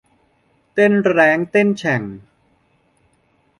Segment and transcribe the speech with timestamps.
[0.73, 2.01] เต้นแร้งเต้นแฉ่ง